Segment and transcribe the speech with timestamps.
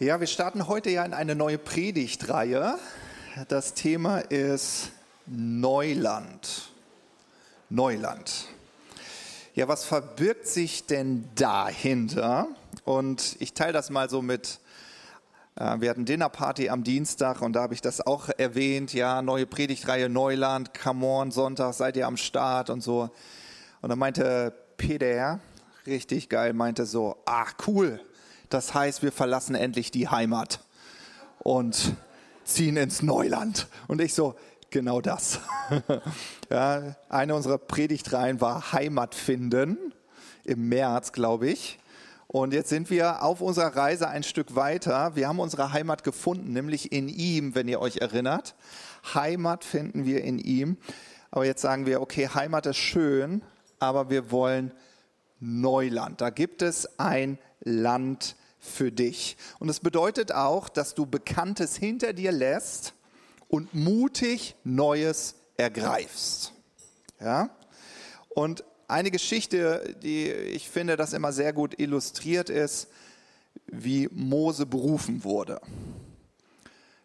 [0.00, 2.80] Ja, wir starten heute ja in eine neue Predigtreihe.
[3.46, 4.90] Das Thema ist
[5.24, 6.72] Neuland.
[7.70, 8.48] Neuland.
[9.54, 12.48] Ja, was verbirgt sich denn dahinter?
[12.84, 14.58] Und ich teile das mal so mit.
[15.54, 18.94] Äh, wir hatten Dinnerparty am Dienstag und da habe ich das auch erwähnt.
[18.94, 23.10] Ja, neue Predigtreihe Neuland, come on, Sonntag seid ihr am Start und so.
[23.80, 25.38] Und dann meinte Peter,
[25.86, 28.00] richtig geil, meinte so, ach cool,
[28.54, 30.60] das heißt, wir verlassen endlich die Heimat
[31.40, 31.96] und
[32.44, 33.66] ziehen ins Neuland.
[33.88, 34.36] Und ich so,
[34.70, 35.40] genau das.
[36.50, 39.92] ja, eine unserer Predigtreihen war Heimat finden
[40.44, 41.80] im März, glaube ich.
[42.28, 45.16] Und jetzt sind wir auf unserer Reise ein Stück weiter.
[45.16, 48.54] Wir haben unsere Heimat gefunden, nämlich in ihm, wenn ihr euch erinnert.
[49.14, 50.76] Heimat finden wir in ihm.
[51.32, 53.42] Aber jetzt sagen wir, okay, Heimat ist schön,
[53.80, 54.72] aber wir wollen
[55.40, 56.20] Neuland.
[56.20, 59.36] Da gibt es ein Land für dich.
[59.58, 62.94] Und es bedeutet auch, dass du Bekanntes hinter dir lässt
[63.48, 66.52] und mutig Neues ergreifst.
[67.20, 67.50] Ja?
[68.30, 72.88] Und eine Geschichte, die ich finde, das immer sehr gut illustriert ist,
[73.66, 75.60] wie Mose berufen wurde.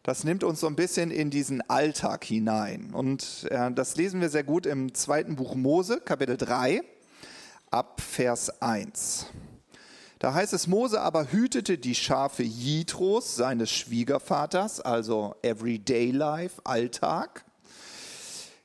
[0.04, 2.94] Das nimmt uns so ein bisschen in diesen Alltag hinein.
[2.94, 6.82] Und äh, das lesen wir sehr gut im zweiten Buch Mose, Kapitel 3,
[7.70, 9.28] ab Vers 1.
[10.20, 17.46] Da heißt es, Mose aber hütete die Schafe Jitros, seines Schwiegervaters, also Everyday Life, Alltag.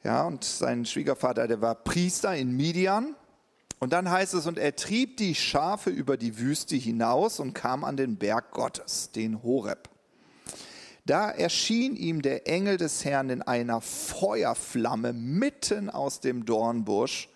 [0.03, 3.15] Ja, und sein Schwiegervater, der war Priester in Midian.
[3.79, 7.85] Und dann heißt es, und er trieb die Schafe über die Wüste hinaus und kam
[7.85, 9.89] an den Berg Gottes, den Horeb.
[11.07, 17.29] Da erschien ihm der Engel des Herrn in einer Feuerflamme mitten aus dem Dornbusch.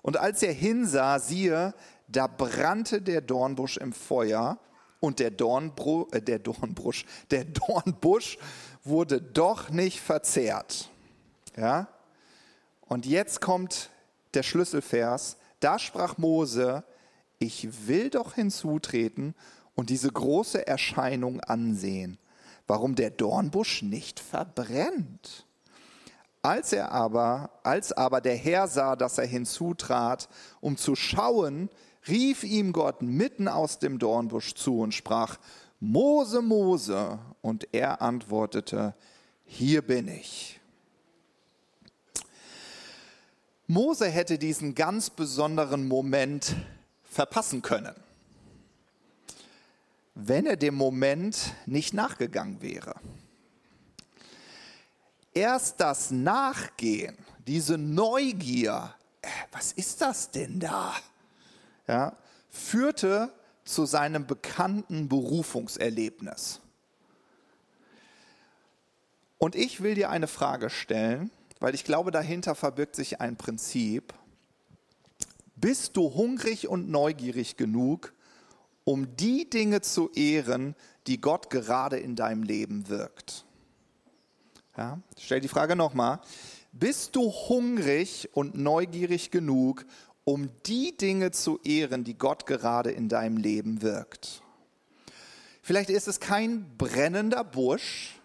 [0.00, 1.74] Und als er hinsah, siehe,
[2.08, 4.58] da brannte der Dornbusch im Feuer
[5.00, 8.38] und der, Dornbru äh, der, Dornbusch, der Dornbusch
[8.84, 10.90] wurde doch nicht verzehrt.
[11.56, 11.88] Ja?
[12.82, 13.90] Und jetzt kommt
[14.34, 15.36] der Schlüsselvers.
[15.60, 16.84] Da sprach Mose,
[17.38, 19.34] ich will doch hinzutreten
[19.74, 22.18] und diese große Erscheinung ansehen,
[22.66, 25.45] warum der Dornbusch nicht verbrennt.
[26.46, 30.28] Als er aber, als aber der Herr sah, dass er hinzutrat,
[30.60, 31.68] um zu schauen,
[32.06, 35.38] rief ihm Gott mitten aus dem Dornbusch zu und sprach,
[35.80, 37.18] Mose, Mose.
[37.42, 38.94] Und er antwortete,
[39.44, 40.60] hier bin ich.
[43.66, 46.54] Mose hätte diesen ganz besonderen Moment
[47.02, 47.96] verpassen können,
[50.14, 52.94] wenn er dem Moment nicht nachgegangen wäre.
[55.36, 57.16] Erst das Nachgehen,
[57.46, 60.94] diese Neugier, äh, was ist das denn da?
[61.86, 62.16] ja,
[62.48, 63.32] führte
[63.64, 66.60] zu seinem bekannten Berufungserlebnis.
[69.38, 71.30] Und ich will dir eine Frage stellen,
[71.60, 74.14] weil ich glaube, dahinter verbirgt sich ein Prinzip.
[75.56, 78.12] Bist du hungrig und neugierig genug,
[78.84, 80.74] um die Dinge zu ehren,
[81.06, 83.45] die Gott gerade in deinem Leben wirkt?
[84.76, 86.20] Ja, stell die Frage nochmal.
[86.72, 89.86] Bist du hungrig und neugierig genug,
[90.24, 94.42] um die Dinge zu ehren, die Gott gerade in deinem Leben wirkt.
[95.62, 98.20] Vielleicht ist es kein brennender Busch,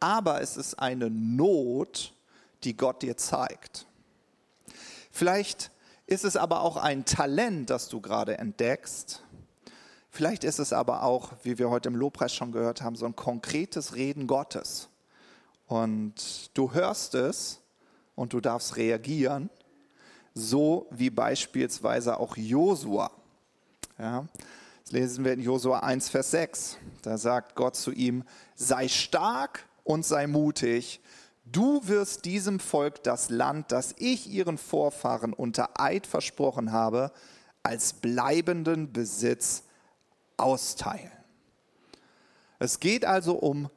[0.00, 2.14] aber es ist eine Not,
[2.64, 3.86] die Gott dir zeigt.
[5.10, 5.70] Vielleicht
[6.06, 9.22] ist es aber auch ein Talent, das du gerade entdeckst.
[10.10, 13.16] Vielleicht ist es aber auch, wie wir heute im Lobpreis schon gehört haben, so ein
[13.16, 14.88] konkretes Reden Gottes.
[15.66, 17.60] Und du hörst es
[18.14, 19.50] und du darfst reagieren
[20.36, 23.10] so wie beispielsweise auch Josua.
[23.98, 24.26] Ja,
[24.84, 26.76] das lesen wir in Josua 1, Vers 6.
[27.00, 28.22] Da sagt Gott zu ihm,
[28.54, 31.00] sei stark und sei mutig.
[31.46, 37.12] Du wirst diesem Volk das Land, das ich ihren Vorfahren unter Eid versprochen habe,
[37.62, 39.62] als bleibenden Besitz
[40.36, 41.10] austeilen.
[42.58, 43.70] Es geht also um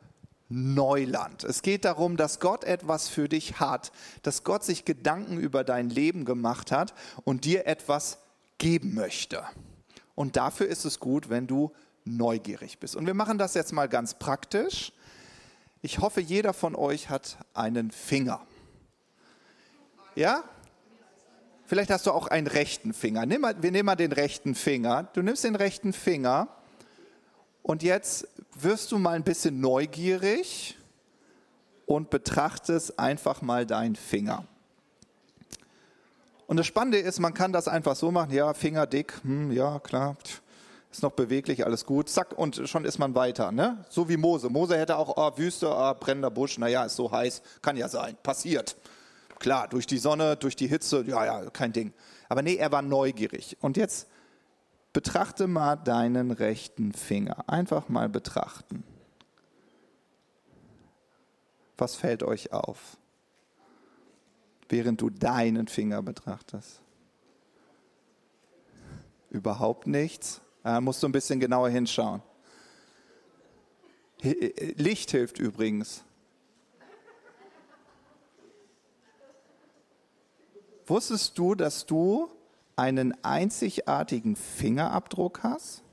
[0.49, 1.43] Neuland.
[1.43, 3.91] Es geht darum, dass Gott etwas für dich hat,
[4.23, 8.17] dass Gott sich Gedanken über dein Leben gemacht hat und dir etwas
[8.57, 9.43] geben möchte.
[10.15, 11.71] Und dafür ist es gut, wenn du
[12.03, 12.95] neugierig bist.
[12.95, 14.91] Und wir machen das jetzt mal ganz praktisch.
[15.81, 18.41] Ich hoffe, jeder von euch hat einen Finger.
[20.15, 20.43] Ja?
[21.65, 23.21] Vielleicht hast du auch einen rechten Finger.
[23.29, 25.03] Wir nehmen mal den rechten Finger.
[25.13, 26.47] Du nimmst den rechten Finger
[27.69, 30.75] und jetzt wirst du mal ein bisschen neugierig
[31.85, 34.47] und betrachtest einfach mal deinen Finger.
[36.47, 39.77] Und das Spannende ist, man kann das einfach so machen, ja, Finger dick, hm, ja,
[39.77, 40.17] klar,
[40.91, 43.51] ist noch beweglich, alles gut, zack, und schon ist man weiter.
[43.51, 43.85] Ne?
[43.91, 44.49] So wie Mose.
[44.49, 48.17] Mose hätte auch, oh, Wüste, oh, brennender Busch, naja, ist so heiß, kann ja sein,
[48.23, 48.77] passiert.
[49.37, 51.93] Klar, durch die Sonne, durch die Hitze, ja, ja, kein Ding.
[52.29, 53.57] Aber nee, er war neugierig.
[53.61, 54.07] Und jetzt
[54.93, 57.47] betrachte mal deinen rechten Finger.
[57.47, 58.83] Einfach mal betrachten.
[61.77, 62.97] Was fällt euch auf,
[64.67, 66.81] während du deinen Finger betrachtest?
[69.29, 70.41] Überhaupt nichts.
[70.63, 72.21] Da musst du ein bisschen genauer hinschauen.
[74.21, 76.03] Licht hilft übrigens.
[80.85, 82.29] Wusstest du, dass du
[82.79, 85.83] einen einzigartigen Fingerabdruck hast?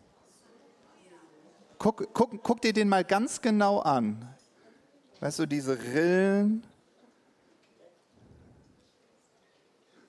[1.78, 4.24] Guck, guck, guck dir den mal ganz genau an.
[5.18, 6.64] Weißt du, diese Rillen.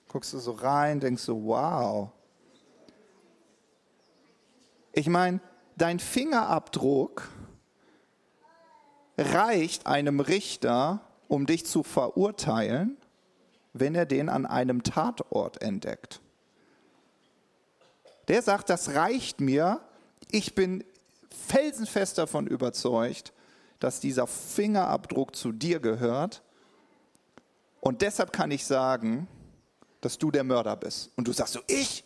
[0.06, 2.10] Guckst du so rein, denkst du, wow.
[4.92, 5.40] Ich meine,
[5.76, 7.28] dein Fingerabdruck
[9.18, 12.96] reicht einem Richter, um dich zu verurteilen,
[13.72, 16.20] wenn er den an einem Tatort entdeckt.
[18.28, 19.80] Der sagt, das reicht mir,
[20.30, 20.84] ich bin
[21.48, 23.32] felsenfest davon überzeugt,
[23.80, 26.42] dass dieser Fingerabdruck zu dir gehört.
[27.80, 29.28] Und deshalb kann ich sagen,
[30.00, 31.10] dass du der Mörder bist.
[31.16, 32.04] Und du sagst so, ich?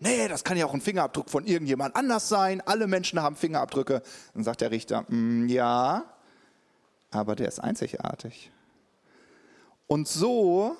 [0.00, 2.62] nee, das kann ja auch ein Fingerabdruck von irgendjemand anders sein.
[2.64, 4.02] Alle Menschen haben Fingerabdrücke.
[4.34, 6.04] Dann sagt der Richter, mm, ja,
[7.10, 8.50] aber der ist einzigartig.
[9.86, 10.76] Und so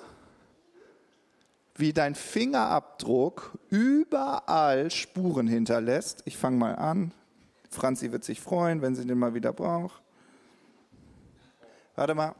[1.79, 6.21] wie dein Fingerabdruck überall Spuren hinterlässt.
[6.25, 7.13] Ich fange mal an.
[7.69, 10.01] Franzi wird sich freuen, wenn sie den mal wieder braucht.
[11.95, 12.35] Warte mal.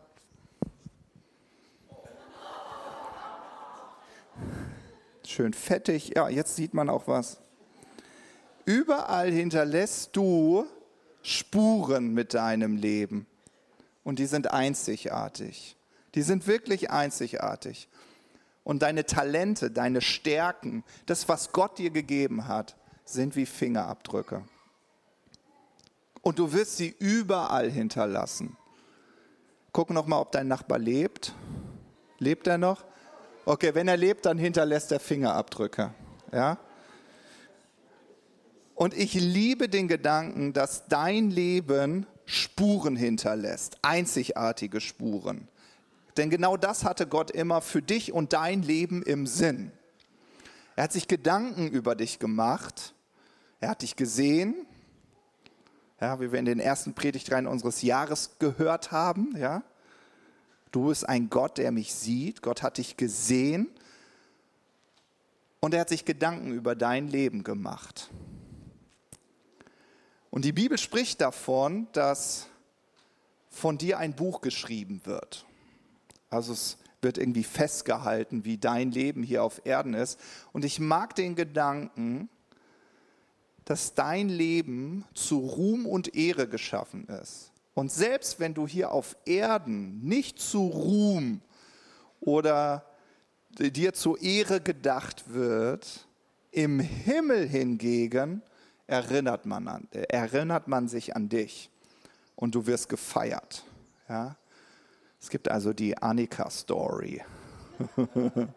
[5.25, 6.13] Schön fettig.
[6.15, 7.39] Ja, jetzt sieht man auch was.
[8.65, 10.65] Überall hinterlässt du
[11.21, 13.25] Spuren mit deinem Leben.
[14.03, 15.77] Und die sind einzigartig.
[16.15, 17.87] Die sind wirklich einzigartig.
[18.69, 24.43] Und deine Talente, deine Stärken, das, was Gott dir gegeben hat, sind wie Fingerabdrücke.
[26.21, 28.57] Und du wirst sie überall hinterlassen.
[29.73, 31.33] Guck noch mal, ob dein Nachbar lebt.
[32.19, 32.85] Lebt er noch?
[33.43, 35.91] Okay, wenn er lebt, dann hinterlässt er Fingerabdrücke.
[36.31, 36.59] Ja?
[38.75, 45.47] Und ich liebe den Gedanken, dass dein Leben Spuren hinterlässt, einzigartige Spuren.
[46.19, 49.71] Denn genau das hatte Gott immer für dich und dein Leben im Sinn.
[50.75, 52.93] Er hat sich Gedanken über dich gemacht.
[53.61, 54.67] Er hat dich gesehen.
[56.01, 59.33] Ja, wie wir in den ersten Predigtreihen unseres Jahres gehört haben.
[59.37, 59.63] Ja.
[60.71, 62.41] Du bist ein Gott, der mich sieht.
[62.41, 63.69] Gott hat dich gesehen.
[65.61, 68.09] Und er hat sich Gedanken über dein Leben gemacht.
[70.31, 72.47] Und die Bibel spricht davon, dass
[73.49, 75.45] von dir ein Buch geschrieben wird.
[76.29, 80.19] Also es wird irgendwie festgehalten, wie dein Leben hier auf Erden ist.
[80.51, 82.29] Und ich mag den Gedanken,
[83.65, 87.51] dass dein Leben zu Ruhm und Ehre geschaffen ist.
[87.73, 91.41] Und selbst wenn du hier auf Erden nicht zu Ruhm
[92.19, 92.83] oder
[93.57, 96.07] dir zur Ehre gedacht wird,
[96.51, 98.41] im Himmel hingegen
[98.87, 101.69] erinnert man, an, erinnert man sich an dich
[102.35, 103.63] und du wirst gefeiert.
[104.09, 104.35] Ja?
[105.21, 107.21] Es gibt also die Annika-Story.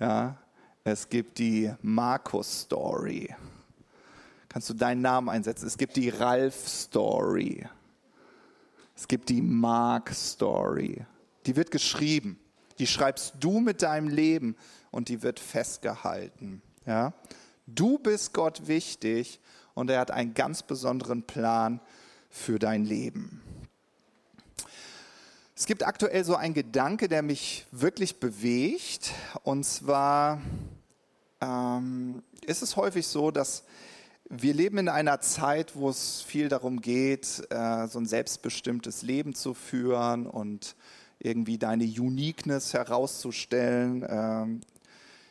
[0.00, 0.36] ja?
[0.84, 3.34] Es gibt die Markus-Story.
[4.48, 5.66] Kannst du deinen Namen einsetzen?
[5.66, 7.66] Es gibt die Ralf-Story.
[8.96, 11.04] Es gibt die Mark-Story.
[11.46, 12.38] Die wird geschrieben.
[12.78, 14.56] Die schreibst du mit deinem Leben
[14.90, 16.62] und die wird festgehalten.
[16.86, 17.12] Ja?
[17.66, 19.40] Du bist Gott wichtig
[19.74, 21.80] und er hat einen ganz besonderen Plan
[22.28, 23.41] für dein Leben.
[25.62, 29.12] Es gibt aktuell so einen Gedanke, der mich wirklich bewegt.
[29.44, 30.42] Und zwar
[31.40, 33.62] ähm, ist es häufig so, dass
[34.28, 39.36] wir leben in einer Zeit, wo es viel darum geht, äh, so ein selbstbestimmtes Leben
[39.36, 40.74] zu führen und
[41.20, 44.04] irgendwie deine Uniqueness herauszustellen.
[44.08, 44.62] Ähm,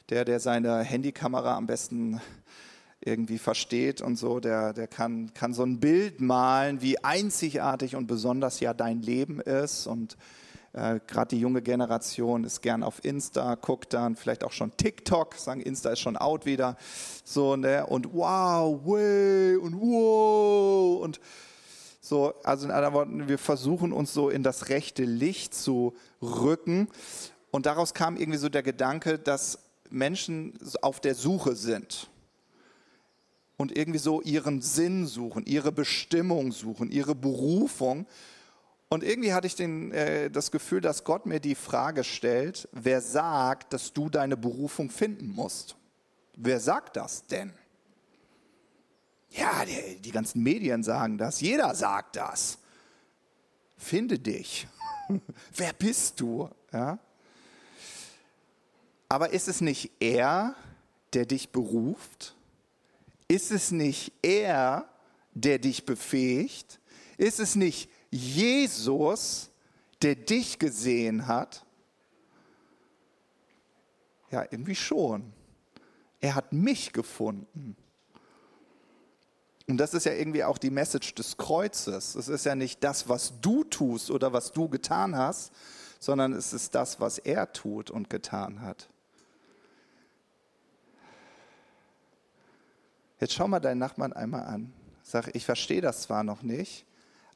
[0.07, 2.21] der, der seine Handykamera am besten
[3.03, 8.07] irgendwie versteht und so, der, der kann, kann so ein Bild malen, wie einzigartig und
[8.07, 10.17] besonders ja dein Leben ist und
[10.73, 15.35] äh, Gerade die junge Generation ist gern auf Insta, guckt dann vielleicht auch schon TikTok,
[15.35, 16.77] sagen Insta ist schon out wieder.
[17.25, 17.85] So, ne?
[17.85, 21.19] Und wow, way und wow und
[21.99, 26.87] so, also in anderen Worten, wir versuchen uns so in das rechte Licht zu rücken.
[27.51, 32.09] Und daraus kam irgendwie so der Gedanke, dass Menschen auf der Suche sind.
[33.61, 38.07] Und irgendwie so ihren Sinn suchen, ihre Bestimmung suchen, ihre Berufung.
[38.89, 43.01] Und irgendwie hatte ich den, äh, das Gefühl, dass Gott mir die Frage stellt, wer
[43.01, 45.75] sagt, dass du deine Berufung finden musst?
[46.35, 47.53] Wer sagt das denn?
[49.29, 52.57] Ja, die, die ganzen Medien sagen das, jeder sagt das.
[53.77, 54.67] Finde dich.
[55.55, 56.49] wer bist du?
[56.73, 56.97] Ja?
[59.07, 60.55] Aber ist es nicht er,
[61.13, 62.35] der dich beruft?
[63.31, 64.89] Ist es nicht er,
[65.33, 66.81] der dich befähigt?
[67.17, 69.51] Ist es nicht Jesus,
[70.01, 71.65] der dich gesehen hat?
[74.31, 75.31] Ja, irgendwie schon.
[76.19, 77.77] Er hat mich gefunden.
[79.65, 82.15] Und das ist ja irgendwie auch die Message des Kreuzes.
[82.15, 85.53] Es ist ja nicht das, was du tust oder was du getan hast,
[86.01, 88.89] sondern es ist das, was er tut und getan hat.
[93.21, 94.73] Jetzt schau mal deinen Nachbarn einmal an.
[95.03, 96.87] Sag, ich verstehe das zwar noch nicht,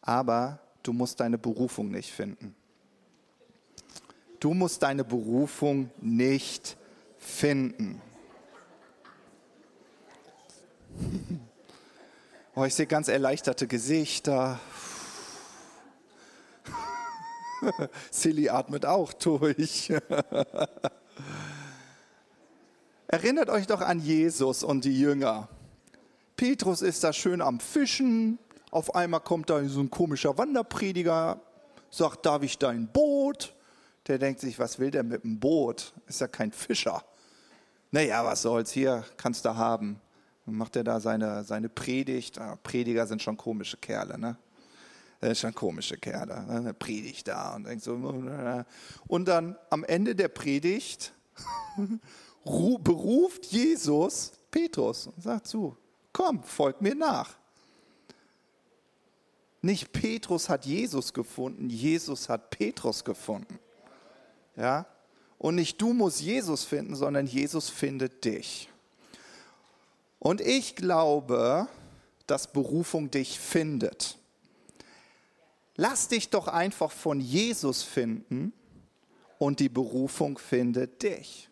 [0.02, 2.56] aber du musst deine Berufung nicht finden.
[4.40, 6.76] Du musst deine Berufung nicht
[7.20, 8.02] finden.
[12.56, 14.60] Oh, ich sehe ganz erleichterte Gesichter.
[18.10, 19.94] Silly atmet auch durch.
[23.08, 25.48] Erinnert euch doch an Jesus und die Jünger.
[26.36, 28.40] Petrus ist da schön am Fischen.
[28.72, 31.40] Auf einmal kommt da so ein komischer Wanderprediger,
[31.90, 33.54] sagt, darf ich dein Boot?
[34.08, 35.94] Der denkt sich, was will der mit dem Boot?
[36.08, 37.04] Ist ja kein Fischer.
[37.92, 40.02] Naja, was soll's, hier kannst du haben.
[40.46, 42.38] Dann macht er da seine, seine Predigt.
[42.38, 44.38] Ah, Prediger sind schon komische Kerle, ne?
[45.22, 46.62] Das ist schon komische Kerle.
[46.62, 46.74] Ne?
[46.74, 47.94] Predigt da und denkt so.
[49.08, 51.14] Und dann am Ende der Predigt
[52.44, 55.78] beruft Jesus Petrus und sagt zu,
[56.16, 57.36] komm, folg mir nach.
[59.62, 63.60] Nicht Petrus hat Jesus gefunden, Jesus hat Petrus gefunden.
[64.56, 64.86] Ja?
[65.38, 68.70] Und nicht du musst Jesus finden, sondern Jesus findet dich.
[70.20, 71.68] Und ich glaube,
[72.28, 74.18] dass Berufung dich findet.
[75.76, 78.54] Lass dich doch einfach von Jesus finden
[79.38, 81.50] und die Berufung findet dich.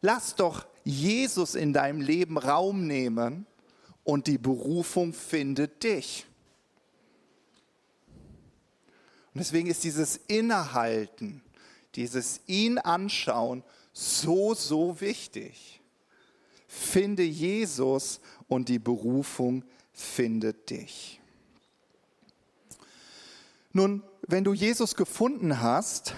[0.00, 3.46] Lass doch Jesus in deinem Leben Raum nehmen
[4.04, 6.26] und die Berufung findet dich.
[9.32, 11.42] Und deswegen ist dieses Innehalten,
[11.96, 15.80] dieses ihn anschauen so, so wichtig.
[16.68, 21.20] Finde Jesus und die Berufung findet dich.
[23.72, 26.14] Nun, wenn du Jesus gefunden hast,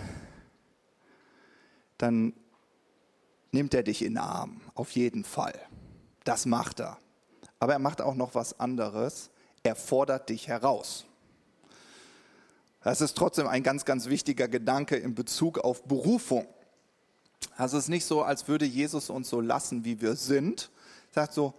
[1.98, 2.34] dann
[3.56, 5.58] nimmt er dich in den Arm, auf jeden Fall.
[6.24, 6.98] Das macht er.
[7.58, 9.30] Aber er macht auch noch was anderes.
[9.62, 11.06] Er fordert dich heraus.
[12.84, 16.46] Das ist trotzdem ein ganz, ganz wichtiger Gedanke in Bezug auf Berufung.
[17.56, 20.70] Also es ist nicht so, als würde Jesus uns so lassen, wie wir sind.
[21.12, 21.54] Sagt so,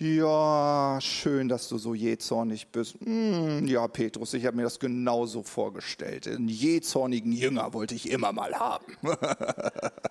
[0.00, 2.96] ja, schön, dass du so jähzornig bist.
[3.00, 6.26] Hm, ja, Petrus, ich habe mir das genauso vorgestellt.
[6.26, 8.84] Einen jähzornigen Jünger wollte ich immer mal haben.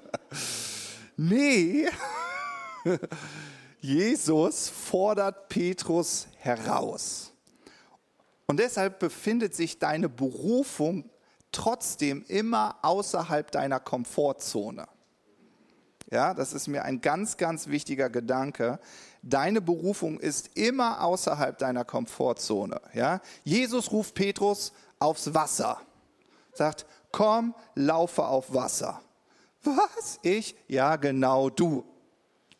[1.17, 1.87] nee,
[3.81, 7.33] Jesus fordert Petrus heraus.
[8.45, 11.09] Und deshalb befindet sich deine Berufung
[11.51, 14.87] trotzdem immer außerhalb deiner Komfortzone.
[16.09, 18.79] Ja, das ist mir ein ganz, ganz wichtiger Gedanke.
[19.21, 22.79] Deine Berufung ist immer außerhalb deiner Komfortzone.
[22.93, 25.81] Ja, Jesus ruft Petrus aufs Wasser.
[26.53, 29.01] Sagt, komm, laufe auf Wasser.
[29.67, 30.19] Was?
[30.21, 30.55] Ich?
[30.67, 31.83] Ja, genau du.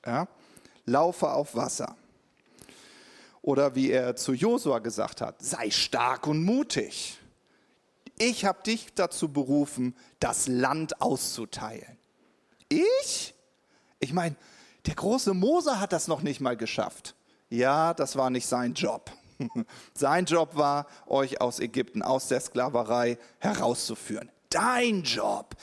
[0.06, 0.28] Ja,
[0.86, 1.96] laufe auf Wasser.
[3.42, 7.18] Oder wie er zu Josua gesagt hat, sei stark und mutig.
[8.18, 11.98] Ich habe dich dazu berufen, das Land auszuteilen.
[12.68, 13.36] Ich?
[14.00, 14.36] Ich meine,
[14.86, 17.16] der große Mose hat das noch nicht mal geschafft.
[17.50, 19.12] Ja, das war nicht sein Job.
[19.94, 24.32] sein Job war, euch aus Ägypten, aus der Sklaverei herauszuführen.
[24.50, 25.56] Dein Job,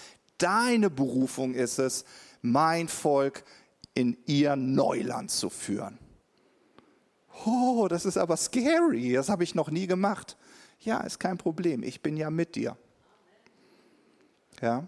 [0.45, 2.05] deine Berufung ist es,
[2.43, 3.45] mein Volk
[3.95, 5.99] in ihr Neuland zu führen.
[7.47, 10.37] Oh, das ist aber scary, das habe ich noch nie gemacht.
[10.81, 12.77] Ja, ist kein Problem, ich bin ja mit dir.
[14.61, 14.87] Ja,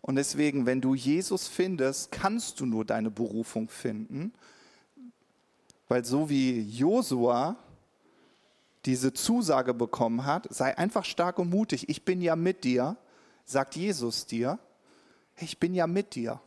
[0.00, 4.32] und deswegen, wenn du Jesus findest, kannst du nur deine Berufung finden,
[5.88, 7.56] weil so wie Josua
[8.84, 12.96] diese Zusage bekommen hat, sei einfach stark und mutig, ich bin ja mit dir,
[13.44, 14.58] sagt Jesus dir,
[15.42, 16.40] ich bin ja mit dir.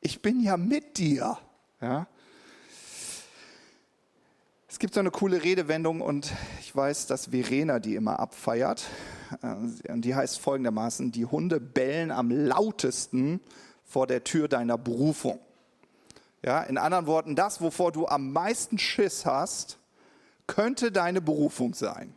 [0.00, 1.38] Ich bin ja mit dir.
[1.80, 2.06] Ja?
[4.68, 8.84] Es gibt so eine coole Redewendung und ich weiß, dass Verena die immer abfeiert.
[9.42, 13.40] Äh, und die heißt folgendermaßen, die Hunde bellen am lautesten
[13.84, 15.40] vor der Tür deiner Berufung.
[16.42, 19.78] Ja, in anderen Worten, das, wovor du am meisten Schiss hast,
[20.46, 22.14] könnte deine Berufung sein.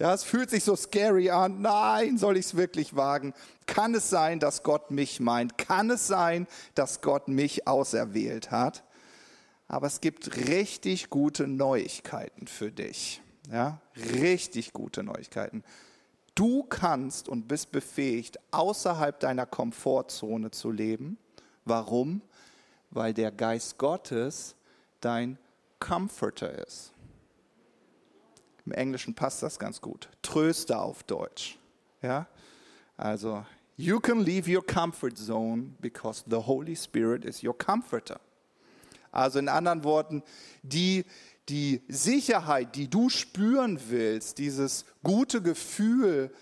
[0.00, 1.60] Ja, es fühlt sich so scary an.
[1.60, 3.34] Nein, soll ich es wirklich wagen?
[3.66, 5.58] Kann es sein, dass Gott mich meint?
[5.58, 8.82] Kann es sein, dass Gott mich auserwählt hat?
[9.68, 13.20] Aber es gibt richtig gute Neuigkeiten für dich.
[13.52, 13.82] Ja,
[14.14, 15.62] richtig gute Neuigkeiten.
[16.34, 21.18] Du kannst und bist befähigt, außerhalb deiner Komfortzone zu leben.
[21.66, 22.22] Warum?
[22.90, 24.56] Weil der Geist Gottes
[25.02, 25.36] dein
[25.78, 26.94] Comforter ist.
[28.70, 30.08] Im Englischen passt das ganz gut.
[30.22, 31.58] Tröster auf Deutsch.
[32.02, 32.28] Ja?
[32.96, 33.44] Also,
[33.76, 38.20] you can leave your comfort zone because the Holy Spirit is your comforter.
[39.10, 40.22] Also in anderen Worten,
[40.62, 41.04] die,
[41.48, 46.32] die Sicherheit, die du spüren willst, dieses gute Gefühl,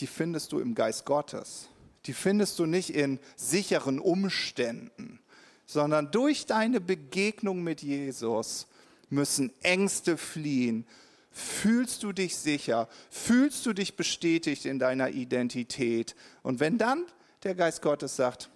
[0.00, 1.68] die findest du im Geist Gottes.
[2.06, 5.20] Die findest du nicht in sicheren Umständen,
[5.64, 8.66] sondern durch deine Begegnung mit Jesus
[9.10, 10.86] müssen Ängste fliehen.
[11.30, 12.88] Fühlst du dich sicher?
[13.10, 16.16] Fühlst du dich bestätigt in deiner Identität?
[16.42, 17.04] Und wenn dann
[17.44, 18.50] der Geist Gottes sagt,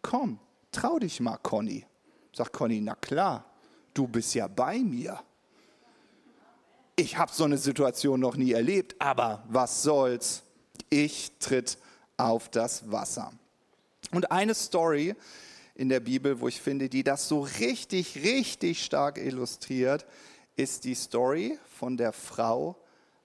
[0.00, 0.38] komm,
[0.70, 1.84] trau dich mal, Conny,
[2.34, 3.44] Sagt Conny, na klar,
[3.92, 5.20] du bist ja bei mir.
[6.96, 10.42] Ich habe so eine Situation noch nie erlebt, aber was soll's?
[10.88, 11.78] Ich tritt
[12.16, 13.32] auf das Wasser.
[14.12, 15.14] Und eine Story
[15.74, 20.06] in der Bibel, wo ich finde, die das so richtig, richtig stark illustriert,
[20.56, 22.76] ist die Story von der Frau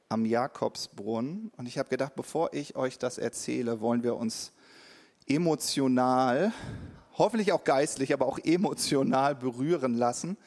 [0.09, 1.51] am Jakobsbrunnen.
[1.57, 4.53] Und ich habe gedacht, bevor ich euch das erzähle, wollen wir uns
[5.27, 6.53] emotional
[7.17, 10.37] hoffentlich auch geistlich, aber auch emotional berühren lassen.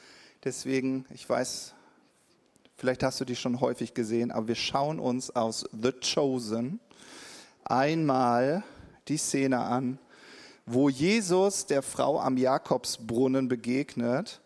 [0.45, 1.75] Deswegen, ich weiß,
[2.77, 6.81] vielleicht hast du die schon häufig gesehen, aber wir schauen uns aus The Chosen
[7.65, 8.63] einmal
[9.09, 9.99] die Szene an,
[10.65, 14.41] wo Jesus der Frau am Jakobsbrunnen begegnet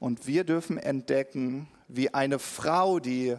[0.00, 3.36] und wir dürfen entdecken, wie eine Frau, die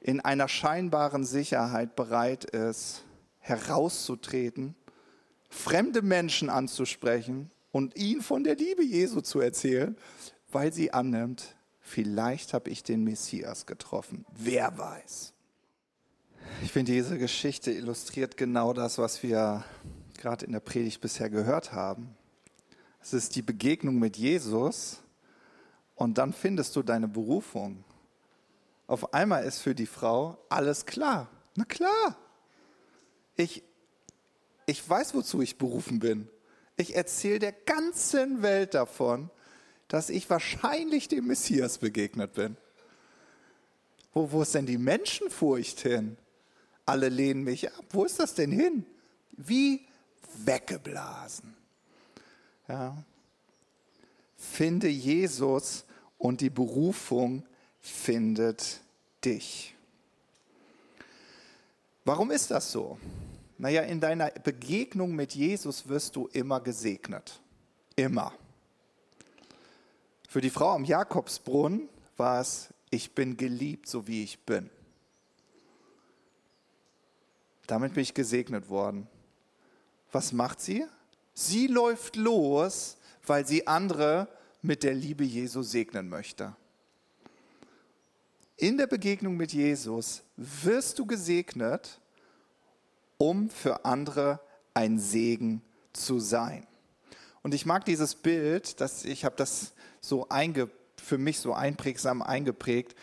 [0.00, 3.04] in einer scheinbaren Sicherheit bereit ist,
[3.40, 4.74] herauszutreten
[5.50, 9.96] fremde Menschen anzusprechen und ihnen von der Liebe Jesu zu erzählen,
[10.50, 14.24] weil sie annimmt, vielleicht habe ich den Messias getroffen.
[14.32, 15.34] Wer weiß.
[16.62, 19.64] Ich finde, diese Geschichte illustriert genau das, was wir
[20.16, 22.16] gerade in der Predigt bisher gehört haben.
[23.02, 24.98] Es ist die Begegnung mit Jesus
[25.94, 27.84] und dann findest du deine Berufung.
[28.86, 31.28] Auf einmal ist für die Frau alles klar.
[31.56, 32.16] Na klar.
[33.36, 33.62] Ich
[34.70, 36.28] ich weiß, wozu ich berufen bin.
[36.76, 39.28] Ich erzähle der ganzen Welt davon,
[39.88, 42.56] dass ich wahrscheinlich dem Messias begegnet bin.
[44.12, 46.16] Wo, wo ist denn die Menschenfurcht hin?
[46.86, 47.84] Alle lehnen mich ab.
[47.90, 48.86] Wo ist das denn hin?
[49.32, 49.86] Wie
[50.44, 51.56] weggeblasen.
[52.70, 52.96] Ja.
[54.36, 55.84] Finde Jesus
[56.18, 57.44] und die Berufung
[57.80, 58.80] findet
[59.24, 59.74] dich.
[62.04, 62.96] Warum ist das so?
[63.58, 67.40] Naja, in deiner Begegnung mit Jesus wirst du immer gesegnet.
[67.96, 68.32] Immer.
[70.28, 74.70] Für die Frau am Jakobsbrunnen war es, ich bin geliebt, so wie ich bin.
[77.66, 79.08] Damit bin ich gesegnet worden.
[80.12, 80.86] Was macht sie?
[81.42, 84.28] Sie läuft los, weil sie andere
[84.60, 86.54] mit der Liebe Jesu segnen möchte.
[88.58, 91.98] In der Begegnung mit Jesus wirst du gesegnet
[93.16, 94.38] um für andere
[94.74, 95.62] ein Segen
[95.94, 96.66] zu sein.
[97.42, 99.72] Und ich mag dieses Bild, dass ich habe das
[100.02, 100.68] so einge,
[101.02, 102.94] für mich so einprägsam eingeprägt,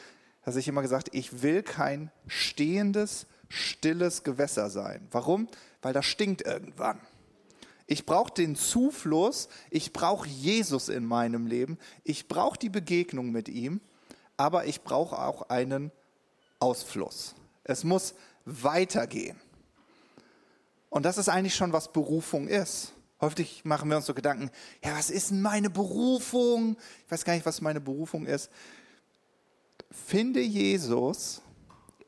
[0.46, 5.08] dass ich immer gesagt, ich will kein stehendes, stilles Gewässer sein.
[5.10, 5.48] Warum?
[5.82, 7.00] Weil das stinkt irgendwann.
[7.90, 13.48] Ich brauche den Zufluss, ich brauche Jesus in meinem Leben, ich brauche die Begegnung mit
[13.48, 13.80] ihm,
[14.36, 15.92] aber ich brauche auch einen
[16.60, 17.34] Ausfluss.
[17.64, 19.40] Es muss weitergehen.
[20.90, 22.92] Und das ist eigentlich schon, was Berufung ist.
[23.22, 24.52] Häufig machen wir uns so Gedanken,
[24.84, 26.76] ja, was ist denn meine Berufung?
[27.06, 28.52] Ich weiß gar nicht, was meine Berufung ist.
[29.90, 31.42] Finde Jesus,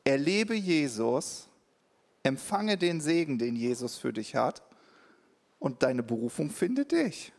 [0.04, 1.48] erlebe Jesus,
[2.22, 4.62] empfange den Segen, den Jesus für dich hat
[5.60, 7.32] und deine Berufung findet dich,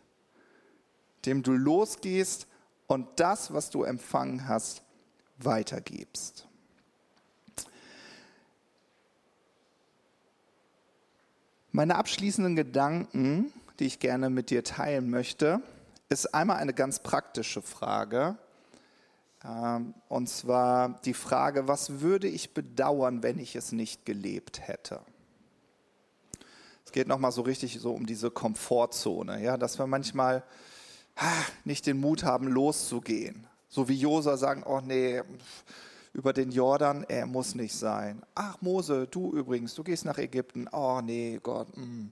[1.25, 2.47] dem du losgehst
[2.87, 4.83] und das, was du empfangen hast,
[5.37, 6.47] weitergibst.
[11.73, 15.61] Meine abschließenden Gedanken, die ich gerne mit dir teilen möchte,
[16.09, 18.37] ist einmal eine ganz praktische Frage.
[19.43, 24.99] Ähm, und zwar die Frage, was würde ich bedauern, wenn ich es nicht gelebt hätte?
[26.91, 30.43] Es geht nochmal so richtig so um diese Komfortzone, ja, dass wir manchmal
[31.63, 33.47] nicht den Mut haben, loszugehen.
[33.69, 35.21] So wie Josa sagen, oh nee,
[36.11, 38.23] über den Jordan, er muss nicht sein.
[38.35, 40.67] Ach Mose, du übrigens, du gehst nach Ägypten.
[40.73, 41.69] Oh nee, Gott.
[41.77, 42.07] Mm.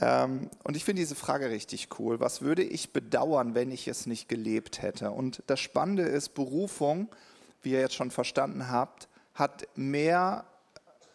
[0.00, 2.18] Ähm, und ich finde diese Frage richtig cool.
[2.18, 5.12] Was würde ich bedauern, wenn ich es nicht gelebt hätte?
[5.12, 7.06] Und das Spannende ist, Berufung,
[7.62, 10.46] wie ihr jetzt schon verstanden habt, hat mehr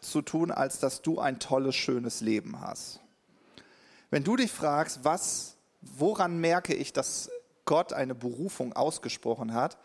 [0.10, 3.00] zu tun, als dass du ein tolles, schönes Leben hast.
[4.10, 7.30] Wenn du dich fragst, was, woran merke ich, dass
[7.66, 9.78] Gott eine Berufung ausgesprochen hat,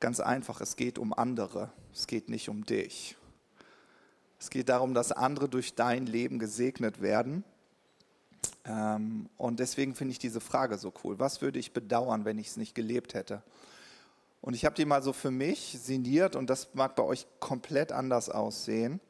[0.00, 3.16] ganz einfach, es geht um andere, es geht nicht um dich.
[4.38, 7.44] Es geht darum, dass andere durch dein Leben gesegnet werden.
[8.64, 11.18] Ähm, und deswegen finde ich diese Frage so cool.
[11.18, 13.42] Was würde ich bedauern, wenn ich es nicht gelebt hätte?
[14.40, 17.92] Und ich habe die mal so für mich sinniert und das mag bei euch komplett
[17.92, 19.00] anders aussehen.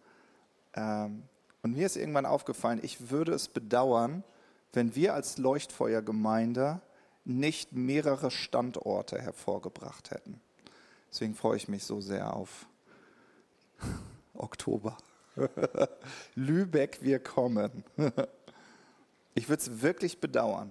[0.74, 1.24] Ähm,
[1.62, 4.24] und mir ist irgendwann aufgefallen, ich würde es bedauern,
[4.72, 6.80] wenn wir als Leuchtfeuergemeinde
[7.24, 10.40] nicht mehrere Standorte hervorgebracht hätten.
[11.10, 12.66] Deswegen freue ich mich so sehr auf
[14.34, 14.96] Oktober.
[16.34, 17.84] Lübeck, wir kommen.
[19.34, 20.70] ich würde es wirklich bedauern,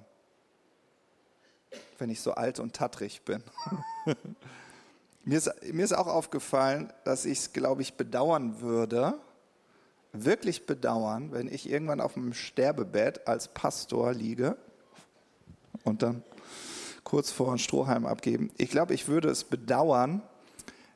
[1.98, 3.44] wenn ich so alt und tattrig bin.
[5.24, 9.20] mir, ist, mir ist auch aufgefallen, dass ich es, glaube ich, bedauern würde,
[10.14, 14.58] wirklich bedauern, wenn ich irgendwann auf dem Sterbebett als Pastor liege
[15.84, 16.24] und dann
[17.04, 18.52] kurz vor ein Strohhalm abgeben.
[18.58, 20.22] Ich glaube, ich würde es bedauern,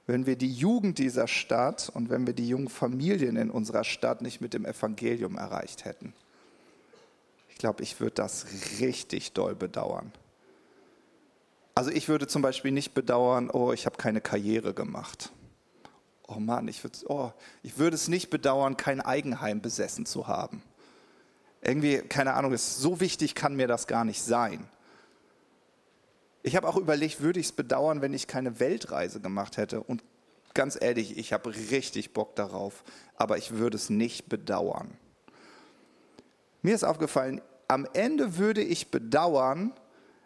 [0.06, 4.22] wenn wir die Jugend dieser Stadt und wenn wir die jungen Familien in unserer Stadt
[4.22, 6.14] nicht mit dem Evangelium erreicht hätten.
[7.50, 8.46] Ich glaube, ich würde das
[8.80, 10.12] richtig doll bedauern.
[11.76, 15.32] Also ich würde zum Beispiel nicht bedauern, oh, ich habe keine Karriere gemacht
[16.36, 20.64] oh Mann, ich würde oh, ich würd es nicht bedauern, kein Eigenheim besessen zu haben.
[21.62, 24.68] Irgendwie, keine Ahnung, ist so wichtig kann mir das gar nicht sein.
[26.42, 29.82] Ich habe auch überlegt, würde ich es bedauern, wenn ich keine Weltreise gemacht hätte.
[29.82, 30.04] Und
[30.54, 32.84] ganz ehrlich, ich habe richtig Bock darauf,
[33.16, 34.92] aber ich würde es nicht bedauern.
[36.62, 39.72] Mir ist aufgefallen, am Ende würde ich bedauern,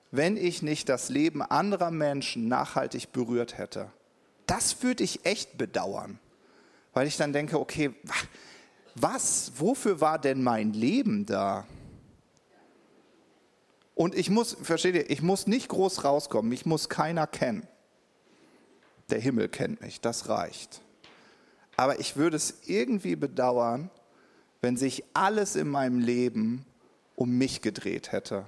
[0.10, 3.91] wenn ich nicht das Leben anderer Menschen nachhaltig berührt hätte
[4.47, 6.19] das würde ich echt bedauern,
[6.93, 7.93] weil ich dann denke, okay,
[8.95, 11.67] was, wofür war denn mein Leben da?
[13.93, 17.67] Und ich muss, versteht ihr, ich muss nicht groß rauskommen, mich muss keiner kennen.
[19.10, 20.81] Der Himmel kennt mich, das reicht.
[21.75, 23.89] Aber ich würde es irgendwie bedauern,
[24.62, 26.65] wenn sich alles in meinem Leben
[27.15, 28.45] um mich gedreht hätte.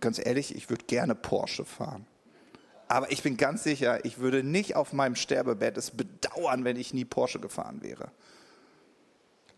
[0.00, 2.06] Ganz ehrlich, ich würde gerne Porsche fahren.
[2.88, 6.92] Aber ich bin ganz sicher, ich würde nicht auf meinem Sterbebett es bedauern, wenn ich
[6.92, 8.10] nie Porsche gefahren wäre.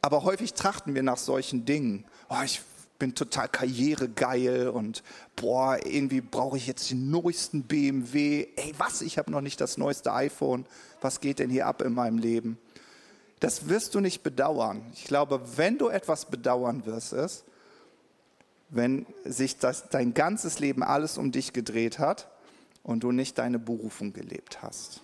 [0.00, 2.04] Aber häufig trachten wir nach solchen Dingen.
[2.28, 2.60] Oh, ich
[2.98, 5.02] bin total karrieregeil und
[5.34, 8.46] boah, irgendwie brauche ich jetzt den neuesten BMW.
[8.56, 9.02] Ey, was?
[9.02, 10.66] Ich habe noch nicht das neueste iPhone.
[11.00, 12.58] Was geht denn hier ab in meinem Leben?
[13.40, 14.82] Das wirst du nicht bedauern.
[14.94, 17.44] Ich glaube, wenn du etwas bedauern wirst, ist,
[18.70, 22.28] wenn sich das, dein ganzes Leben alles um dich gedreht hat
[22.84, 25.02] und du nicht deine Berufung gelebt hast.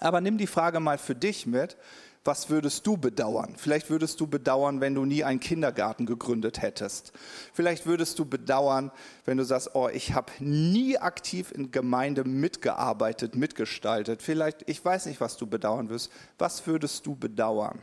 [0.00, 1.76] Aber nimm die Frage mal für dich mit,
[2.24, 3.54] was würdest du bedauern?
[3.56, 7.12] Vielleicht würdest du bedauern, wenn du nie einen Kindergarten gegründet hättest.
[7.52, 8.90] Vielleicht würdest du bedauern,
[9.24, 14.22] wenn du sagst, oh, ich habe nie aktiv in Gemeinde mitgearbeitet, mitgestaltet.
[14.22, 16.10] Vielleicht, ich weiß nicht, was du bedauern wirst.
[16.36, 17.78] Was würdest du bedauern,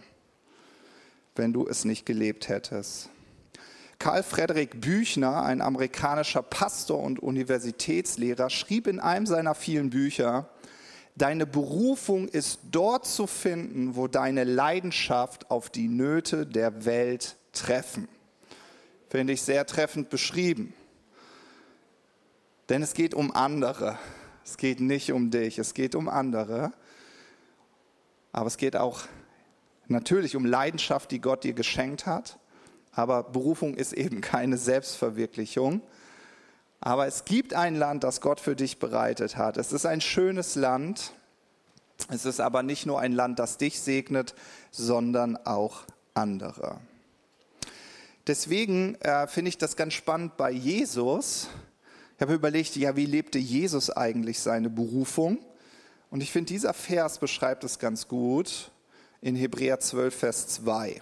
[1.36, 3.10] wenn du es nicht gelebt hättest?
[4.04, 10.50] Karl Friedrich Büchner, ein amerikanischer Pastor und Universitätslehrer, schrieb in einem seiner vielen Bücher,
[11.16, 18.10] Deine Berufung ist dort zu finden, wo deine Leidenschaft auf die Nöte der Welt treffen.
[19.10, 20.74] Finde ich sehr treffend beschrieben.
[22.68, 23.98] Denn es geht um andere.
[24.44, 26.74] Es geht nicht um dich, es geht um andere.
[28.34, 29.04] Aber es geht auch
[29.88, 32.38] natürlich um Leidenschaft, die Gott dir geschenkt hat.
[32.94, 35.82] Aber Berufung ist eben keine Selbstverwirklichung.
[36.80, 39.58] Aber es gibt ein Land, das Gott für dich bereitet hat.
[39.58, 41.14] Es ist ein schönes Land.
[42.10, 44.36] Es ist aber nicht nur ein Land, das dich segnet,
[44.72, 46.80] sondern auch andere.
[48.28, 51.48] Deswegen äh, finde ich das ganz spannend bei Jesus.
[52.16, 55.40] Ich habe überlegt, ja, wie lebte Jesus eigentlich seine Berufung?
[56.10, 58.72] Und ich finde, dieser Vers beschreibt es ganz gut
[59.22, 61.02] in Hebräer 12, Vers 2.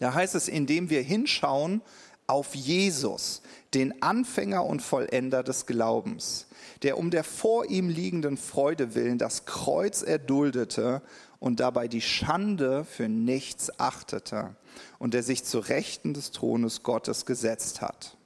[0.00, 1.82] Da heißt es, indem wir hinschauen
[2.26, 3.42] auf Jesus,
[3.74, 6.46] den Anfänger und Vollender des Glaubens,
[6.82, 11.02] der um der vor ihm liegenden Freude willen das Kreuz erduldete
[11.38, 14.56] und dabei die Schande für nichts achtete
[14.98, 18.16] und der sich zu Rechten des Thrones Gottes gesetzt hat.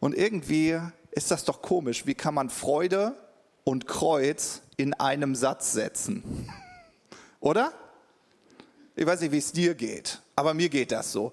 [0.00, 0.78] Und irgendwie
[1.10, 2.06] ist das doch komisch.
[2.06, 3.16] Wie kann man Freude
[3.64, 6.48] und Kreuz in einem Satz setzen?
[7.40, 7.72] Oder?
[8.98, 11.32] Ich weiß nicht, wie es dir geht, aber mir geht das so.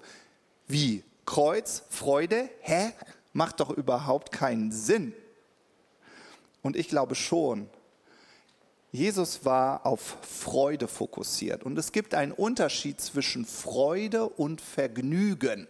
[0.68, 1.02] Wie?
[1.24, 2.48] Kreuz, Freude?
[2.60, 2.92] Hä?
[3.32, 5.12] Macht doch überhaupt keinen Sinn.
[6.62, 7.68] Und ich glaube schon,
[8.92, 11.64] Jesus war auf Freude fokussiert.
[11.64, 15.66] Und es gibt einen Unterschied zwischen Freude und Vergnügen.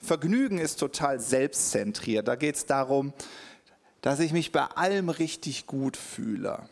[0.00, 2.26] Vergnügen ist total selbstzentriert.
[2.26, 3.12] Da geht es darum,
[4.00, 6.66] dass ich mich bei allem richtig gut fühle.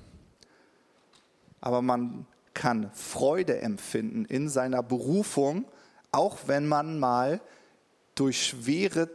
[1.60, 5.64] Aber man kann Freude empfinden in seiner Berufung,
[6.10, 7.40] auch wenn man mal
[8.14, 9.08] durch schwere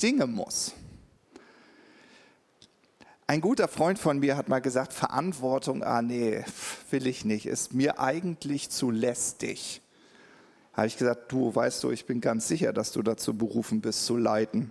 [0.00, 0.72] Dinge muss.
[3.26, 6.44] Ein guter Freund von mir hat mal gesagt, Verantwortung, ah nee,
[6.90, 9.80] will ich nicht, ist mir eigentlich zu lästig.
[10.74, 14.04] Habe ich gesagt, du weißt du, ich bin ganz sicher, dass du dazu berufen bist
[14.04, 14.70] zu leiten.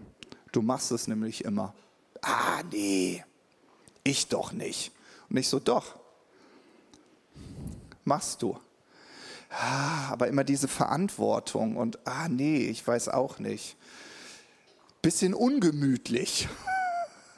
[0.52, 1.74] Du machst es nämlich immer.
[2.22, 3.24] Ah nee,
[4.04, 4.92] ich doch nicht.
[5.30, 5.96] Und ich so, doch,
[8.06, 8.58] machst du.
[9.50, 13.78] Ah, aber immer diese Verantwortung und, ah nee, ich weiß auch nicht.
[15.02, 16.48] Bisschen ungemütlich.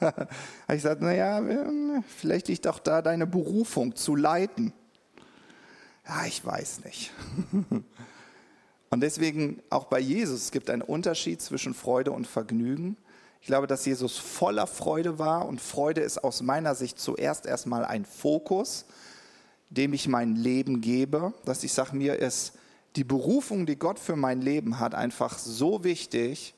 [0.00, 1.42] ich gesagt, naja,
[2.18, 4.72] vielleicht liegt auch da deine Berufung zu leiten.
[6.08, 7.12] Ja, ich weiß nicht.
[8.90, 12.96] Und deswegen auch bei Jesus, es gibt einen Unterschied zwischen Freude und Vergnügen.
[13.40, 17.84] Ich glaube, dass Jesus voller Freude war und Freude ist aus meiner Sicht zuerst erstmal
[17.84, 18.86] ein Fokus,
[19.70, 22.52] dem ich mein Leben gebe, dass ich sage, mir ist
[22.96, 26.54] die Berufung, die Gott für mein Leben hat, einfach so wichtig,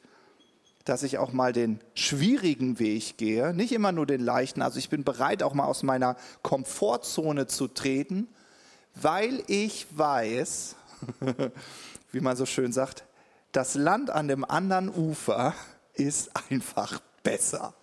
[0.85, 4.63] dass ich auch mal den schwierigen Weg gehe, nicht immer nur den leichten.
[4.63, 8.29] Also ich bin bereit, auch mal aus meiner Komfortzone zu treten,
[8.95, 10.77] weil ich weiß,
[12.13, 13.05] wie man so schön sagt,
[13.53, 15.55] das Land an dem anderen Ufer
[15.95, 17.75] ist einfach besser.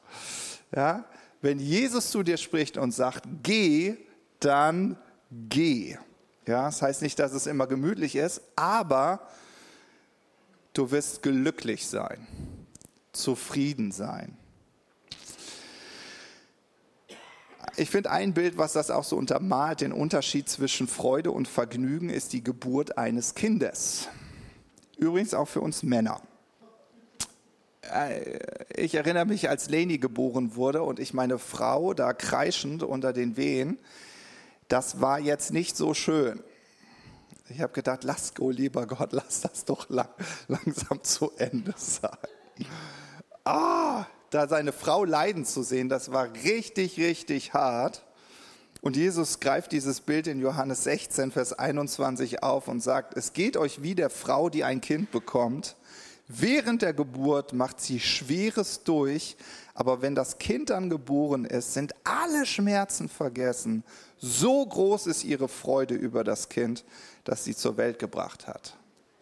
[0.75, 1.05] Ja?
[1.41, 3.97] Wenn Jesus zu dir spricht und sagt, geh,
[4.39, 4.97] dann
[5.50, 5.98] geh.
[6.48, 9.28] Ja, das heißt nicht, dass es immer gemütlich ist, aber
[10.74, 12.28] du wirst glücklich sein
[13.15, 14.38] zufrieden sein.
[17.78, 22.10] Ich finde ein Bild, was das auch so untermalt, den Unterschied zwischen Freude und Vergnügen,
[22.10, 24.08] ist die Geburt eines Kindes.
[24.98, 26.21] Übrigens auch für uns Männer.
[27.82, 28.39] Äh,
[28.76, 33.36] ich erinnere mich, als Leni geboren wurde und ich meine Frau da kreischend unter den
[33.36, 33.78] Wehen,
[34.67, 36.43] das war jetzt nicht so schön.
[37.49, 40.10] Ich habe gedacht, lass, oh lieber Gott, lass das doch lang,
[40.47, 42.10] langsam zu Ende sein
[43.45, 48.04] ah, da seine Frau leiden zu sehen, das war richtig, richtig hart.
[48.82, 53.58] Und Jesus greift dieses Bild in Johannes 16, Vers 21 auf und sagt, es geht
[53.58, 55.75] euch wie der Frau, die ein Kind bekommt.
[56.27, 59.38] Während der Geburt macht sie Schweres durch,
[59.75, 63.83] aber wenn das Kind dann geboren ist, sind alle Schmerzen vergessen.
[64.17, 66.83] So groß ist ihre Freude über das Kind,
[67.25, 68.75] das sie zur Welt gebracht hat.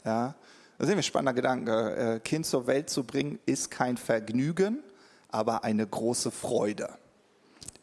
[0.05, 0.35] Ja?
[0.77, 1.95] Das ist ein spannender Gedanke.
[1.95, 4.79] Äh, kind zur Welt zu bringen ist kein Vergnügen,
[5.29, 6.89] aber eine große Freude.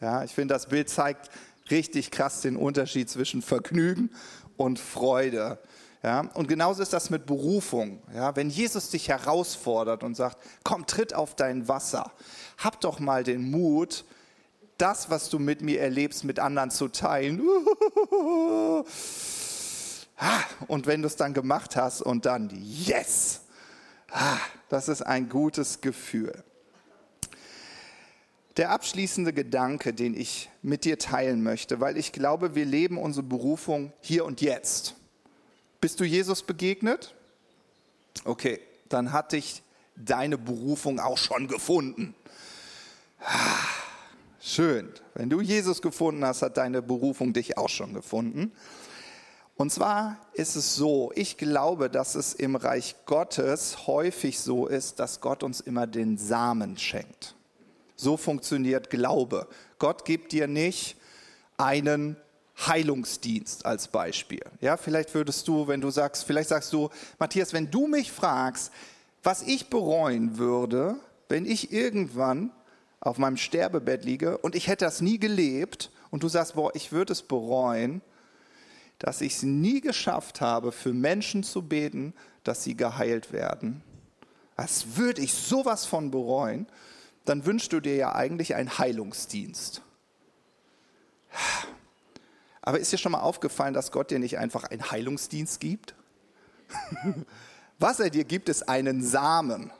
[0.00, 1.30] Ja, ich finde, das Bild zeigt
[1.70, 4.10] richtig krass den Unterschied zwischen Vergnügen
[4.56, 5.58] und Freude.
[6.02, 8.02] Ja, und genauso ist das mit Berufung.
[8.14, 12.10] Ja, wenn Jesus dich herausfordert und sagt, komm, tritt auf dein Wasser,
[12.56, 14.04] hab doch mal den Mut,
[14.78, 17.42] das, was du mit mir erlebst, mit anderen zu teilen.
[20.68, 23.40] Und wenn du es dann gemacht hast und dann, yes,
[24.68, 26.44] das ist ein gutes Gefühl.
[28.58, 33.24] Der abschließende Gedanke, den ich mit dir teilen möchte, weil ich glaube, wir leben unsere
[33.24, 34.96] Berufung hier und jetzt.
[35.80, 37.14] Bist du Jesus begegnet?
[38.24, 39.62] Okay, dann hat dich
[39.96, 42.14] deine Berufung auch schon gefunden.
[44.40, 44.92] Schön.
[45.14, 48.52] Wenn du Jesus gefunden hast, hat deine Berufung dich auch schon gefunden.
[49.56, 54.98] Und zwar ist es so, ich glaube, dass es im Reich Gottes häufig so ist,
[54.98, 57.34] dass Gott uns immer den Samen schenkt.
[57.96, 59.46] So funktioniert Glaube.
[59.78, 60.96] Gott gibt dir nicht
[61.58, 62.16] einen
[62.66, 64.42] Heilungsdienst als Beispiel.
[64.60, 68.72] Ja, vielleicht würdest du, wenn du sagst, vielleicht sagst du, Matthias, wenn du mich fragst,
[69.22, 70.96] was ich bereuen würde,
[71.28, 72.50] wenn ich irgendwann
[73.00, 76.92] auf meinem Sterbebett liege und ich hätte das nie gelebt und du sagst, boah, ich
[76.92, 78.02] würde es bereuen,
[78.98, 82.12] dass ich es nie geschafft habe, für Menschen zu beten,
[82.44, 83.82] dass sie geheilt werden,
[84.56, 86.66] das würde ich sowas von bereuen,
[87.24, 89.80] dann wünschst du dir ja eigentlich einen Heilungsdienst.
[92.62, 95.94] Aber ist dir schon mal aufgefallen, dass Gott dir nicht einfach einen Heilungsdienst gibt?
[97.78, 99.72] Was er dir gibt, ist einen Samen.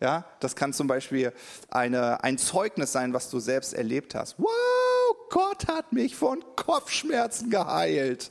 [0.00, 1.32] Ja, das kann zum Beispiel
[1.70, 4.34] eine, ein Zeugnis sein, was du selbst erlebt hast.
[4.38, 8.30] Wow, Gott hat mich von Kopfschmerzen geheilt.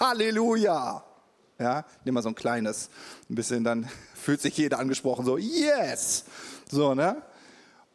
[0.00, 1.04] Halleluja.
[1.60, 2.90] Ja, nimm mal so ein kleines,
[3.30, 6.24] ein bisschen, dann fühlt sich jeder angesprochen, so, yes.
[6.68, 7.22] So, ne?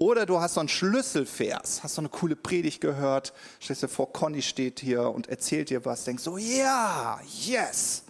[0.01, 4.11] Oder du hast so einen Schlüsselvers, hast so eine coole Predigt gehört, stellst dir vor,
[4.11, 8.01] Conny steht hier und erzählt dir was, denkst so, ja, yes.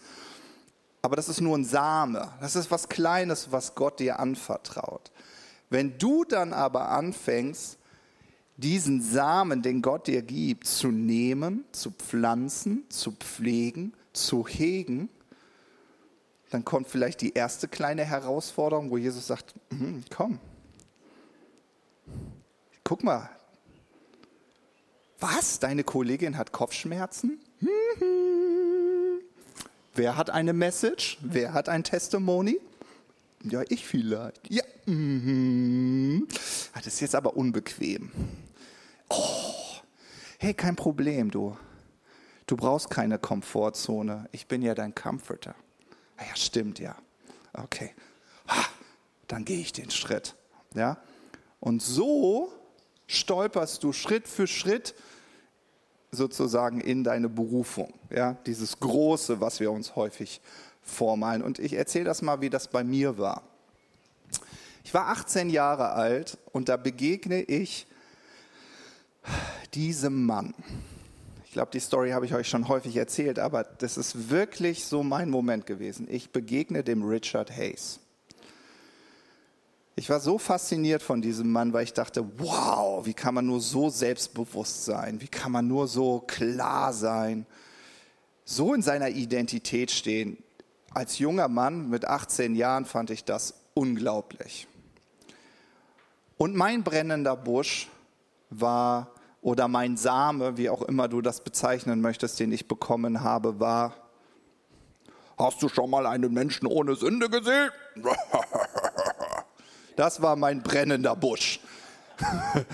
[1.01, 5.11] Aber das ist nur ein Same, das ist was Kleines, was Gott dir anvertraut.
[5.69, 7.77] Wenn du dann aber anfängst,
[8.55, 15.09] diesen Samen, den Gott dir gibt, zu nehmen, zu pflanzen, zu pflegen, zu hegen,
[16.51, 20.39] dann kommt vielleicht die erste kleine Herausforderung, wo Jesus sagt, mhm, komm,
[22.91, 23.29] guck mal,
[25.21, 27.39] was, deine Kollegin hat Kopfschmerzen?
[27.61, 29.21] Mhm.
[29.95, 31.17] Wer hat eine Message?
[31.21, 32.59] Wer hat ein Testimony?
[33.43, 34.51] Ja, ich vielleicht.
[34.51, 34.65] Ja.
[34.87, 36.27] Mhm.
[36.73, 38.11] Das ist jetzt aber unbequem.
[39.09, 39.53] Oh.
[40.37, 41.57] Hey, kein Problem, du.
[42.45, 44.27] Du brauchst keine Komfortzone.
[44.33, 45.55] Ich bin ja dein Comforter.
[46.17, 46.97] Ah ja, stimmt, ja.
[47.53, 47.95] Okay.
[49.29, 50.35] Dann gehe ich den Schritt.
[50.75, 50.97] Ja?
[51.61, 52.51] Und so
[53.17, 54.95] stolperst du Schritt für Schritt
[56.11, 57.93] sozusagen in deine Berufung.
[58.09, 58.37] Ja?
[58.45, 60.41] Dieses Große, was wir uns häufig
[60.81, 61.41] vormalen.
[61.41, 63.43] Und ich erzähle das mal, wie das bei mir war.
[64.83, 67.85] Ich war 18 Jahre alt und da begegne ich
[69.73, 70.53] diesem Mann.
[71.45, 75.03] Ich glaube, die Story habe ich euch schon häufig erzählt, aber das ist wirklich so
[75.03, 76.07] mein Moment gewesen.
[76.09, 77.99] Ich begegne dem Richard Hayes.
[79.95, 83.59] Ich war so fasziniert von diesem Mann, weil ich dachte, wow, wie kann man nur
[83.59, 85.19] so selbstbewusst sein?
[85.19, 87.45] Wie kann man nur so klar sein?
[88.45, 90.41] So in seiner Identität stehen.
[90.93, 94.67] Als junger Mann mit 18 Jahren fand ich das unglaublich.
[96.37, 97.89] Und mein brennender Busch
[98.49, 103.59] war oder mein Same, wie auch immer du das bezeichnen möchtest, den ich bekommen habe,
[103.59, 103.95] war,
[105.37, 107.71] hast du schon mal einen Menschen ohne Sünde gesehen?
[109.95, 111.59] Das war mein brennender Busch.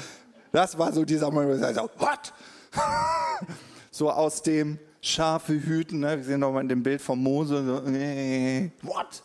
[0.53, 2.33] Das war so dieser Moment, wo ich so, what?
[3.91, 6.17] So aus dem Schafe hüten, ne?
[6.17, 7.85] wir sehen nochmal in dem Bild von Mose, so,
[8.81, 9.23] what?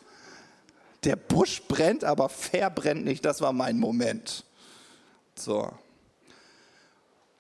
[1.04, 4.44] Der Busch brennt, aber verbrennt nicht, das war mein Moment.
[5.36, 5.70] So,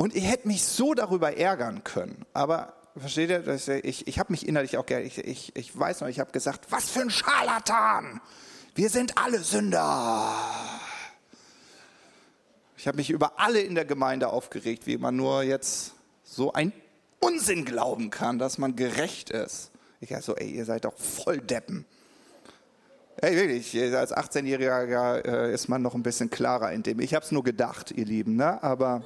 [0.02, 2.26] und ich hätte mich so darüber ärgern können.
[2.32, 3.46] Aber versteht ihr,
[3.84, 5.16] ich, ich habe mich innerlich auch geärgert.
[5.16, 8.20] Ich, ich, ich weiß noch, ich habe gesagt, was für ein Scharlatan.
[8.74, 10.34] Wir sind alle Sünder.
[12.78, 15.92] Ich habe mich über alle in der Gemeinde aufgeregt, wie man nur jetzt
[16.24, 16.72] so ein
[17.20, 19.72] Unsinn glauben kann, dass man gerecht ist.
[20.00, 21.84] Ich sage so, ey, ihr seid doch voll Deppen.
[23.18, 26.98] Ey, wirklich, als 18-Jähriger äh, ist man noch ein bisschen klarer in dem.
[27.00, 28.62] Ich habe es nur gedacht, ihr Lieben, ne?
[28.62, 29.04] aber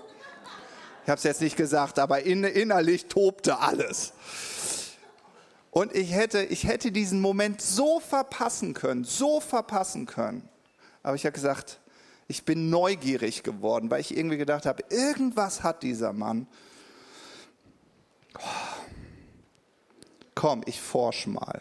[1.02, 4.12] ich habe es jetzt nicht gesagt, aber in, innerlich tobte alles.
[5.76, 10.48] Und ich hätte, ich hätte diesen Moment so verpassen können, so verpassen können.
[11.02, 11.80] Aber ich habe gesagt,
[12.28, 16.46] ich bin neugierig geworden, weil ich irgendwie gedacht habe, irgendwas hat dieser Mann.
[20.34, 21.60] Komm, ich forsch mal.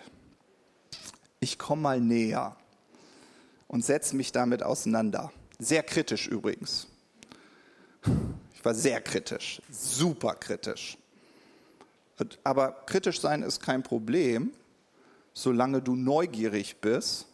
[1.41, 2.55] Ich komme mal näher
[3.67, 5.33] und setze mich damit auseinander.
[5.59, 6.87] Sehr kritisch übrigens
[8.65, 10.97] war sehr kritisch, super kritisch.
[12.43, 14.51] Aber kritisch sein ist kein Problem,
[15.33, 17.27] solange du neugierig bist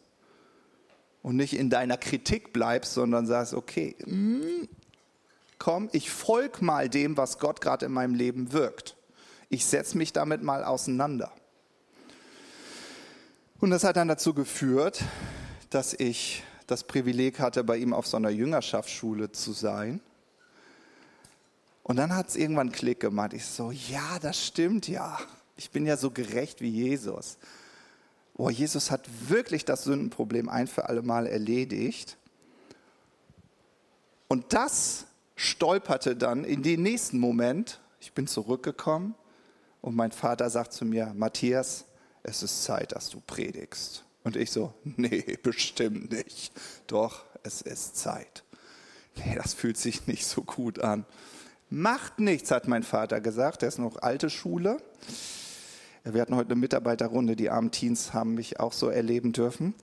[1.22, 4.68] und nicht in deiner Kritik bleibst, sondern sagst, okay, mm,
[5.60, 8.96] komm, ich folge mal dem, was Gott gerade in meinem Leben wirkt.
[9.50, 11.32] Ich setze mich damit mal auseinander.
[13.60, 15.04] Und das hat dann dazu geführt,
[15.70, 20.02] dass ich das Privileg hatte, bei ihm auf so einer Jüngerschaftsschule zu sein.
[21.84, 23.34] Und dann hat es irgendwann Klick gemacht.
[23.34, 25.20] Ich so, ja, das stimmt ja.
[25.58, 27.38] Ich bin ja so gerecht wie Jesus.
[28.36, 32.18] Oh, Jesus hat wirklich das Sündenproblem ein für alle Mal erledigt.
[34.28, 35.06] Und das
[35.36, 37.82] stolperte dann in den nächsten Moment.
[38.00, 39.16] Ich bin zurückgekommen
[39.82, 41.86] und mein Vater sagt zu mir, Matthias,
[42.24, 44.06] es ist Zeit, dass du predigst.
[44.24, 46.54] Und ich so, nee, bestimmt nicht.
[46.88, 48.44] Doch, es ist Zeit.
[49.16, 51.06] Nee, das fühlt sich nicht so gut an.
[51.74, 53.64] Macht nichts, hat mein Vater gesagt.
[53.64, 54.76] Er ist noch alte Schule.
[56.04, 59.74] Wir hatten heute eine Mitarbeiterrunde, die armen Teens haben mich auch so erleben dürfen.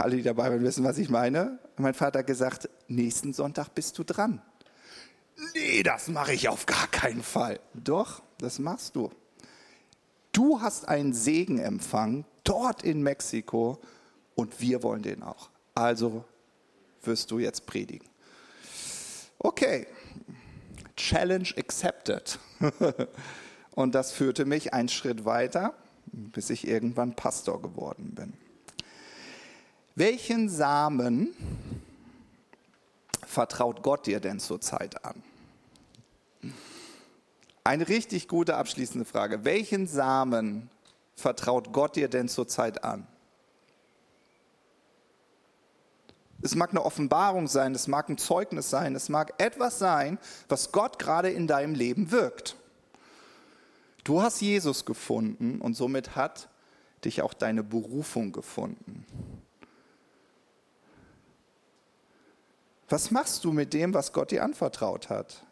[0.00, 1.60] Alle, die dabei waren, wissen, was ich meine.
[1.76, 4.42] Mein Vater hat gesagt, nächsten Sonntag bist du dran.
[5.54, 7.60] Nee, das mache ich auf gar keinen Fall.
[7.74, 9.10] Doch, das machst du.
[10.32, 13.80] Du hast einen Segen empfangen, dort in Mexiko,
[14.34, 15.50] und wir wollen den auch.
[15.76, 16.24] Also
[17.04, 18.08] wirst du jetzt predigen.
[19.38, 19.86] Okay,
[21.02, 22.38] Challenge accepted.
[23.74, 25.74] und das führte mich einen Schritt weiter,
[26.06, 28.34] bis ich irgendwann Pastor geworden bin.
[29.96, 31.34] Welchen Samen
[33.26, 35.22] vertraut Gott dir denn zurzeit an?
[37.64, 39.44] Eine richtig gute abschließende Frage.
[39.44, 40.70] Welchen Samen
[41.16, 43.08] vertraut Gott dir denn zurzeit an?
[46.42, 50.18] Es mag eine Offenbarung sein, es mag ein Zeugnis sein, es mag etwas sein,
[50.48, 52.56] was Gott gerade in deinem Leben wirkt.
[54.02, 56.48] Du hast Jesus gefunden und somit hat
[57.04, 59.06] dich auch deine Berufung gefunden.
[62.88, 65.46] Was machst du mit dem, was Gott dir anvertraut hat?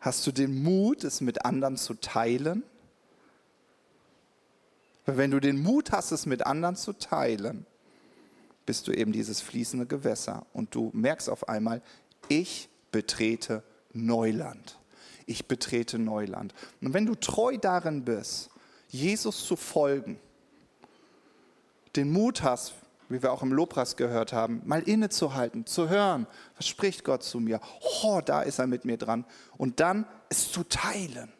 [0.00, 2.64] Hast du den Mut, es mit anderen zu teilen?
[5.06, 7.66] Weil wenn du den Mut hast, es mit anderen zu teilen,
[8.66, 11.82] bist du eben dieses fließende Gewässer und du merkst auf einmal,
[12.28, 14.78] ich betrete Neuland.
[15.26, 16.54] Ich betrete Neuland.
[16.80, 18.50] Und wenn du treu darin bist,
[18.88, 20.18] Jesus zu folgen,
[21.96, 22.74] den Mut hast,
[23.08, 27.40] wie wir auch im Lobpreis gehört haben, mal innezuhalten, zu hören, was spricht Gott zu
[27.40, 27.60] mir?
[28.02, 29.24] Oh, da ist er mit mir dran.
[29.56, 31.32] Und dann es zu teilen.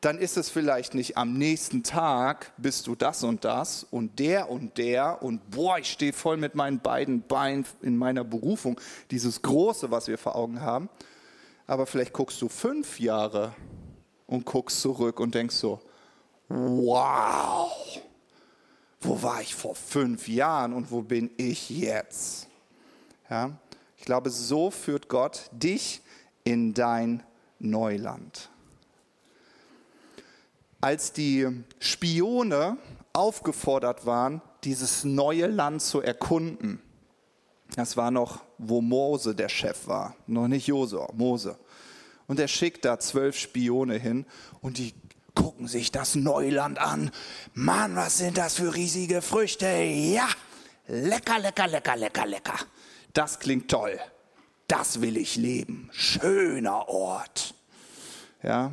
[0.00, 4.48] Dann ist es vielleicht nicht am nächsten Tag bist du das und das und der
[4.48, 8.80] und der und boah, ich stehe voll mit meinen beiden Beinen in meiner Berufung,
[9.10, 10.88] dieses Große, was wir vor Augen haben.
[11.66, 13.54] Aber vielleicht guckst du fünf Jahre
[14.28, 15.80] und guckst zurück und denkst so,
[16.48, 17.72] wow,
[19.00, 22.46] wo war ich vor fünf Jahren und wo bin ich jetzt?
[23.28, 23.50] Ja,
[23.96, 26.00] ich glaube, so führt Gott dich
[26.44, 27.22] in dein
[27.58, 28.48] Neuland.
[30.80, 31.46] Als die
[31.80, 32.78] Spione
[33.12, 36.80] aufgefordert waren, dieses neue Land zu erkunden,
[37.74, 41.58] das war noch, wo Mose der Chef war, noch nicht Josua, Mose.
[42.26, 44.26] Und er schickt da zwölf Spione hin
[44.60, 44.94] und die
[45.34, 47.10] gucken sich das Neuland an.
[47.54, 49.66] Mann, was sind das für riesige Früchte?
[49.66, 50.28] Ja,
[50.86, 52.58] lecker, lecker, lecker, lecker, lecker.
[53.12, 53.98] Das klingt toll.
[54.66, 55.88] Das will ich leben.
[55.92, 57.54] Schöner Ort.
[58.42, 58.72] Ja,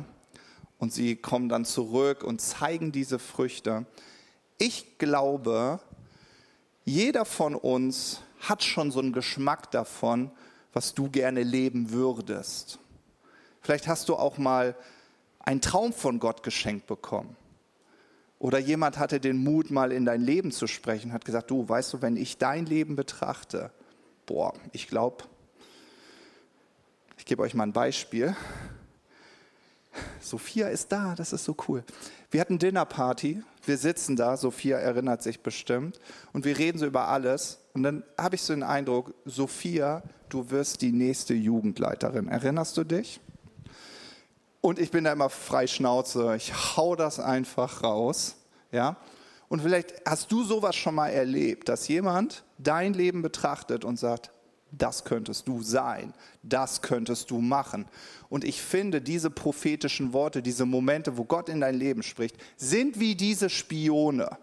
[0.78, 3.86] und sie kommen dann zurück und zeigen diese Früchte.
[4.58, 5.80] Ich glaube,
[6.84, 10.30] jeder von uns hat schon so einen Geschmack davon,
[10.72, 12.78] was du gerne leben würdest.
[13.60, 14.76] Vielleicht hast du auch mal
[15.40, 17.36] einen Traum von Gott geschenkt bekommen.
[18.38, 21.94] Oder jemand hatte den Mut, mal in dein Leben zu sprechen, hat gesagt, du, weißt
[21.94, 23.70] du, wenn ich dein Leben betrachte,
[24.26, 25.24] boah, ich glaube,
[27.16, 28.36] ich gebe euch mal ein Beispiel.
[30.20, 31.84] Sophia ist da, das ist so cool.
[32.30, 36.00] Wir hatten Dinnerparty, wir sitzen da, Sophia erinnert sich bestimmt,
[36.32, 37.58] und wir reden so über alles.
[37.74, 42.28] Und dann habe ich so den Eindruck, Sophia, du wirst die nächste Jugendleiterin.
[42.28, 43.20] Erinnerst du dich?
[44.60, 46.34] Und ich bin da immer frei Schnauze.
[46.36, 48.36] Ich hau das einfach raus.
[48.72, 48.96] Ja?
[49.48, 54.30] Und vielleicht hast du sowas schon mal erlebt, dass jemand dein Leben betrachtet und sagt,
[54.78, 56.12] das könntest du sein,
[56.42, 57.86] das könntest du machen.
[58.28, 62.98] Und ich finde, diese prophetischen Worte, diese Momente, wo Gott in dein Leben spricht, sind
[63.00, 64.38] wie diese Spione,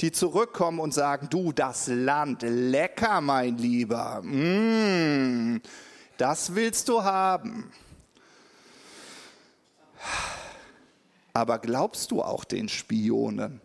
[0.00, 5.60] die zurückkommen und sagen, du, das Land, lecker, mein Lieber, mm,
[6.16, 7.70] das willst du haben.
[11.32, 13.60] Aber glaubst du auch den Spionen?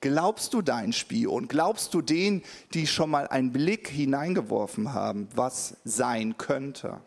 [0.00, 1.48] Glaubst du deinen Spion?
[1.48, 2.42] Glaubst du denen,
[2.72, 7.00] die schon mal einen Blick hineingeworfen haben, was sein könnte?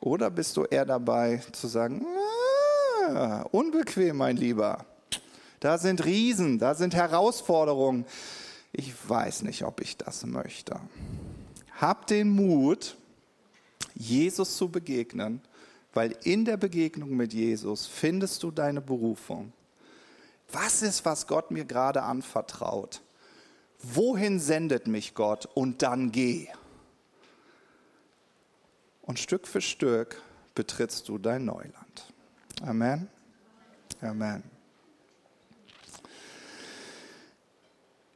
[0.00, 2.04] Oder bist du eher dabei zu sagen,
[3.08, 4.84] ah, unbequem, mein Lieber.
[5.60, 8.04] Da sind Riesen, da sind Herausforderungen.
[8.72, 10.78] Ich weiß nicht, ob ich das möchte.
[11.80, 12.96] Hab den Mut,
[13.94, 15.40] Jesus zu begegnen
[15.94, 19.52] weil in der Begegnung mit Jesus findest du deine Berufung.
[20.52, 23.02] Was ist, was Gott mir gerade anvertraut?
[23.82, 25.46] Wohin sendet mich Gott?
[25.46, 26.48] Und dann geh.
[29.02, 30.22] Und Stück für Stück
[30.54, 32.12] betrittst du dein Neuland.
[32.62, 33.08] Amen.
[34.00, 34.42] Amen.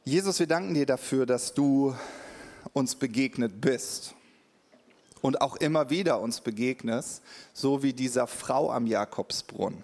[0.05, 1.95] Jesus, wir danken dir dafür, dass du
[2.73, 4.15] uns begegnet bist
[5.21, 7.21] und auch immer wieder uns begegnest,
[7.53, 9.83] so wie dieser Frau am Jakobsbrunnen.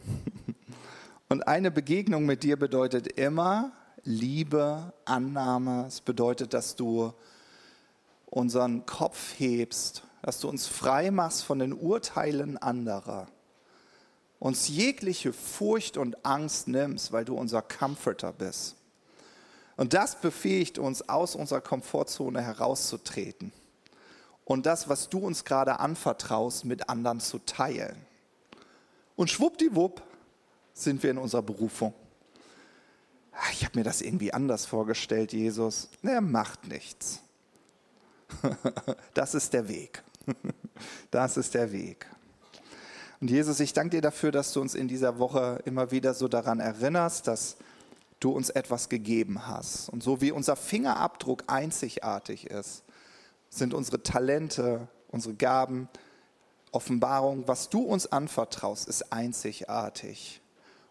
[1.28, 3.72] Und eine Begegnung mit dir bedeutet immer
[4.04, 5.86] Liebe, Annahme.
[5.88, 7.14] Es bedeutet, dass du
[8.28, 13.28] unseren Kopf hebst, dass du uns frei machst von den Urteilen anderer,
[14.40, 18.76] uns jegliche Furcht und Angst nimmst, weil du unser Comforter bist.
[19.78, 23.52] Und das befähigt uns, aus unserer Komfortzone herauszutreten
[24.46, 28.06] und das, was du uns gerade anvertraust, mit anderen zu teilen.
[29.16, 30.04] Und schwuppdiwupp
[30.76, 31.94] sind wir in unserer Berufung.
[33.32, 35.90] Ah, ich habe mir das irgendwie anders vorgestellt, Jesus.
[36.04, 37.22] Er macht nichts.
[39.14, 40.04] Das ist der Weg.
[41.10, 42.06] Das ist der Weg.
[43.22, 46.28] Und Jesus, ich danke dir dafür, dass du uns in dieser Woche immer wieder so
[46.28, 47.56] daran erinnerst, dass
[48.20, 49.88] du uns etwas gegeben hast.
[49.90, 52.84] Und so wie unser Fingerabdruck einzigartig ist,
[53.50, 55.88] sind unsere Talente, unsere Gaben,
[56.72, 60.42] Offenbarung, was du uns anvertraust, ist einzigartig.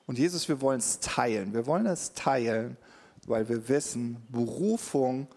[0.06, 1.54] Und Jesus, wir wollen es teilen.
[1.54, 2.76] Wir wollen es teilen,
[3.26, 5.28] weil wir wissen, Berufung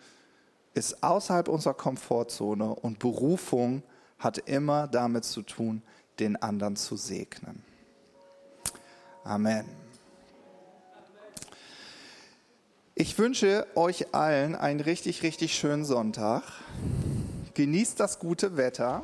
[0.74, 3.82] ist außerhalb unserer Komfortzone und Berufung
[4.20, 5.82] hat immer damit zu tun,
[6.20, 7.64] den anderen zu segnen.
[9.24, 9.66] Amen.
[12.96, 16.44] Ich wünsche euch allen einen richtig, richtig schönen Sonntag.
[17.54, 19.04] Genießt das gute Wetter.